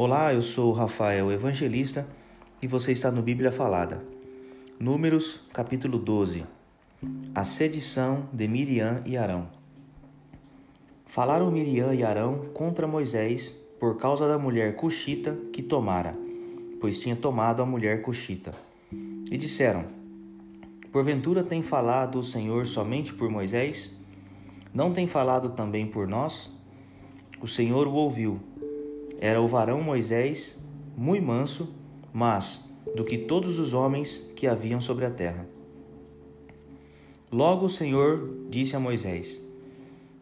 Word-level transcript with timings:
Olá, 0.00 0.32
eu 0.32 0.42
sou 0.42 0.70
Rafael 0.70 1.32
Evangelista 1.32 2.06
e 2.62 2.68
você 2.68 2.92
está 2.92 3.10
no 3.10 3.20
Bíblia 3.20 3.50
Falada. 3.50 4.00
Números, 4.78 5.40
capítulo 5.52 5.98
12. 5.98 6.46
A 7.34 7.42
sedição 7.42 8.28
de 8.32 8.46
Miriam 8.46 9.02
e 9.04 9.16
Arão. 9.16 9.48
Falaram 11.04 11.50
Miriam 11.50 11.92
e 11.92 12.04
Arão 12.04 12.46
contra 12.54 12.86
Moisés 12.86 13.60
por 13.80 13.96
causa 13.96 14.28
da 14.28 14.38
mulher 14.38 14.76
cuxita 14.76 15.36
que 15.52 15.64
tomara, 15.64 16.16
pois 16.80 17.00
tinha 17.00 17.16
tomado 17.16 17.60
a 17.60 17.66
mulher 17.66 18.00
cuxita. 18.00 18.54
E 18.92 19.36
disseram: 19.36 19.84
Porventura 20.92 21.42
tem 21.42 21.60
falado 21.60 22.20
o 22.20 22.24
Senhor 22.24 22.68
somente 22.68 23.12
por 23.12 23.28
Moisés? 23.28 24.00
Não 24.72 24.92
tem 24.92 25.08
falado 25.08 25.56
também 25.56 25.88
por 25.88 26.06
nós? 26.06 26.56
O 27.40 27.48
Senhor 27.48 27.88
o 27.88 27.94
ouviu. 27.94 28.40
Era 29.20 29.40
o 29.40 29.48
varão 29.48 29.82
Moisés, 29.82 30.64
muito 30.96 31.26
manso, 31.26 31.74
mas 32.12 32.64
do 32.94 33.04
que 33.04 33.18
todos 33.18 33.58
os 33.58 33.72
homens 33.74 34.30
que 34.36 34.46
haviam 34.46 34.80
sobre 34.80 35.04
a 35.04 35.10
terra. 35.10 35.46
Logo 37.30 37.66
o 37.66 37.70
Senhor 37.70 38.46
disse 38.48 38.76
a 38.76 38.80
Moisés: 38.80 39.44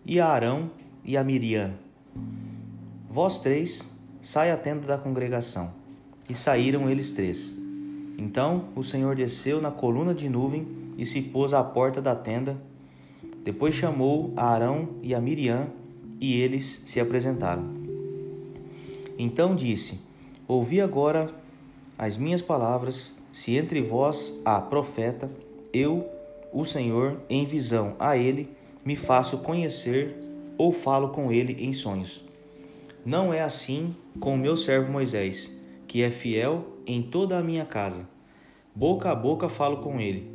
E 0.04 0.18
a 0.18 0.26
Arão 0.26 0.70
e 1.04 1.16
a 1.16 1.22
Miriam: 1.22 1.74
Vós 3.08 3.38
três, 3.38 3.90
sai 4.20 4.50
à 4.50 4.56
tenda 4.56 4.86
da 4.86 4.98
congregação. 4.98 5.72
E 6.28 6.34
saíram 6.34 6.90
eles 6.90 7.12
três. 7.12 7.56
Então 8.18 8.70
o 8.74 8.82
Senhor 8.82 9.14
desceu 9.14 9.60
na 9.60 9.70
coluna 9.70 10.12
de 10.12 10.28
nuvem 10.28 10.66
e 10.98 11.06
se 11.06 11.22
pôs 11.22 11.52
à 11.52 11.62
porta 11.62 12.02
da 12.02 12.16
tenda. 12.16 12.56
Depois 13.44 13.74
chamou 13.74 14.32
a 14.36 14.48
Arão 14.48 14.88
e 15.02 15.14
a 15.14 15.20
Miriam 15.20 15.68
e 16.20 16.40
eles 16.40 16.82
se 16.86 16.98
apresentaram. 16.98 17.75
Então 19.18 19.54
disse: 19.54 20.00
Ouvi 20.46 20.80
agora 20.80 21.30
as 21.98 22.16
minhas 22.16 22.42
palavras, 22.42 23.14
se 23.32 23.56
entre 23.56 23.82
vós 23.82 24.38
há 24.44 24.60
profeta, 24.60 25.30
eu, 25.72 26.06
o 26.52 26.64
Senhor, 26.64 27.20
em 27.28 27.44
visão 27.44 27.94
a 27.98 28.16
ele, 28.16 28.48
me 28.84 28.96
faço 28.96 29.38
conhecer 29.38 30.14
ou 30.58 30.72
falo 30.72 31.08
com 31.08 31.32
ele 31.32 31.64
em 31.64 31.72
sonhos. 31.72 32.24
Não 33.04 33.32
é 33.32 33.42
assim 33.42 33.94
com 34.20 34.34
o 34.34 34.38
meu 34.38 34.56
servo 34.56 34.90
Moisés, 34.90 35.58
que 35.86 36.02
é 36.02 36.10
fiel 36.10 36.64
em 36.86 37.02
toda 37.02 37.38
a 37.38 37.42
minha 37.42 37.64
casa. 37.64 38.08
Boca 38.74 39.10
a 39.10 39.14
boca 39.14 39.48
falo 39.48 39.78
com 39.78 40.00
ele, 40.00 40.30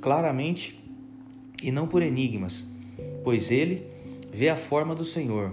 claramente 0.00 0.82
e 1.62 1.70
não 1.70 1.86
por 1.86 2.02
enigmas, 2.02 2.66
pois 3.22 3.50
ele 3.50 3.86
vê 4.32 4.48
a 4.48 4.56
forma 4.56 4.94
do 4.94 5.04
Senhor. 5.04 5.52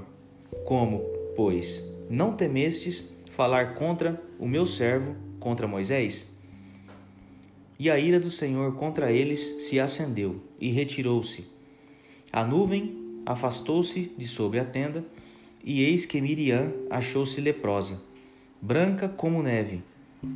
Como, 0.65 1.03
pois, 1.39 1.89
não 2.09 2.33
temestes 2.33 3.01
falar 3.31 3.73
contra 3.73 4.21
o 4.37 4.45
meu 4.45 4.65
servo, 4.65 5.15
contra 5.39 5.69
Moisés? 5.69 6.35
E 7.79 7.89
a 7.89 7.97
ira 7.97 8.19
do 8.19 8.29
Senhor 8.29 8.75
contra 8.75 9.09
eles 9.09 9.39
se 9.61 9.79
acendeu 9.79 10.41
e 10.59 10.69
retirou-se. 10.69 11.45
A 12.29 12.43
nuvem 12.43 13.21
afastou-se 13.25 14.11
de 14.17 14.27
sobre 14.27 14.59
a 14.59 14.65
tenda, 14.65 15.05
e 15.63 15.81
eis 15.81 16.05
que 16.05 16.19
Miriam 16.19 16.73
achou-se 16.89 17.39
leprosa, 17.39 18.01
branca 18.61 19.07
como 19.07 19.41
neve. 19.41 19.81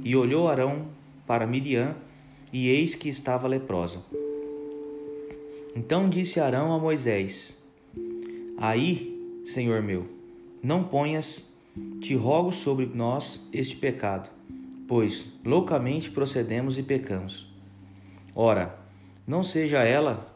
E 0.05 0.15
olhou 0.15 0.47
Arão 0.47 0.87
para 1.27 1.45
Miriam, 1.45 1.97
e 2.53 2.69
eis 2.69 2.95
que 2.95 3.09
estava 3.09 3.45
leprosa. 3.45 4.01
Então 5.75 6.07
disse 6.07 6.39
Arão 6.39 6.71
a 6.71 6.79
Moisés: 6.79 7.61
Aí, 8.57 9.41
Senhor 9.43 9.81
meu, 9.81 10.22
não 10.63 10.81
ponhas, 10.81 11.51
te 11.99 12.15
rogo 12.15 12.53
sobre 12.53 12.85
nós 12.85 13.49
este 13.51 13.75
pecado, 13.75 14.29
pois 14.87 15.25
loucamente 15.43 16.09
procedemos 16.09 16.77
e 16.77 16.83
pecamos. 16.83 17.53
Ora, 18.33 18.79
não 19.27 19.43
seja 19.43 19.83
ela 19.83 20.33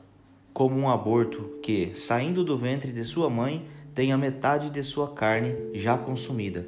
como 0.54 0.76
um 0.76 0.90
aborto 0.90 1.58
que, 1.64 1.92
saindo 1.96 2.44
do 2.44 2.58
ventre 2.58 2.92
de 2.92 3.06
sua 3.06 3.30
mãe, 3.30 3.66
tenha 3.96 4.18
metade 4.18 4.70
de 4.70 4.84
sua 4.84 5.14
carne 5.14 5.56
já 5.74 5.98
consumida. 5.98 6.68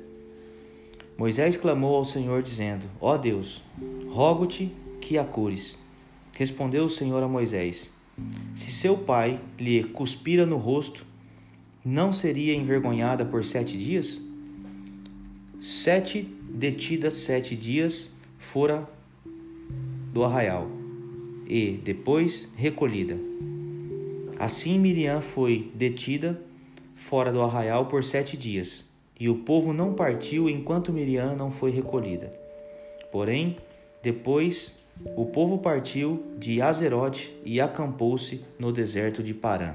Moisés 1.17 1.57
clamou 1.57 1.95
ao 1.95 2.05
Senhor, 2.05 2.41
dizendo: 2.41 2.85
Ó 3.01 3.17
Deus, 3.17 3.61
rogo-te 4.07 4.71
que 5.01 5.17
a 5.17 5.23
cures. 5.25 5.77
Respondeu 6.31 6.85
o 6.85 6.89
Senhor 6.89 7.21
a 7.21 7.27
Moisés: 7.27 7.91
Se 8.55 8.71
seu 8.71 8.97
pai 8.97 9.39
lhe 9.57 9.83
cuspira 9.83 10.45
no 10.45 10.55
rosto, 10.55 11.05
não 11.83 12.11
seria 12.11 12.55
envergonhada 12.55 13.23
por 13.25 13.43
sete 13.45 13.77
dias? 13.77 14.21
Sete 15.61 16.21
detidas 16.49 17.13
sete 17.15 17.55
dias 17.55 18.15
fora 18.37 18.87
do 20.13 20.23
arraial, 20.23 20.69
e 21.47 21.79
depois 21.83 22.51
recolhida. 22.55 23.17
Assim 24.37 24.79
Miriam 24.79 25.21
foi 25.21 25.69
detida 25.75 26.41
fora 26.95 27.31
do 27.31 27.41
arraial 27.41 27.85
por 27.85 28.03
sete 28.03 28.35
dias, 28.35 28.89
e 29.19 29.29
o 29.29 29.39
povo 29.39 29.73
não 29.73 29.93
partiu 29.93 30.49
enquanto 30.49 30.93
Miriam 30.93 31.35
não 31.35 31.51
foi 31.51 31.71
recolhida. 31.71 32.33
Porém, 33.11 33.57
depois 34.01 34.79
o 35.15 35.25
povo 35.25 35.57
partiu 35.57 36.23
de 36.37 36.61
Azerote 36.61 37.35
e 37.43 37.59
acampou-se 37.59 38.41
no 38.57 38.71
deserto 38.71 39.21
de 39.23 39.33
Parã. 39.33 39.73